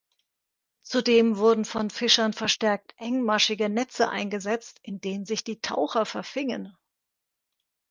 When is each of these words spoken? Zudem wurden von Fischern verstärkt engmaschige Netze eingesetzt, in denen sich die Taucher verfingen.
Zudem 0.81 1.37
wurden 1.37 1.63
von 1.63 1.91
Fischern 1.91 2.33
verstärkt 2.33 2.95
engmaschige 2.97 3.69
Netze 3.69 4.09
eingesetzt, 4.09 4.79
in 4.81 4.99
denen 4.99 5.27
sich 5.27 5.43
die 5.43 5.61
Taucher 5.61 6.07
verfingen. 6.07 6.75